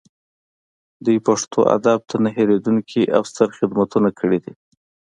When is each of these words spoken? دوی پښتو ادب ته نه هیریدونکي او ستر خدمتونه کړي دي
دوی 1.05 1.17
پښتو 1.27 1.59
ادب 1.75 1.99
ته 2.09 2.15
نه 2.23 2.29
هیریدونکي 2.37 3.01
او 3.15 3.21
ستر 3.31 3.47
خدمتونه 3.57 4.09
کړي 4.19 4.39
دي 4.43 4.53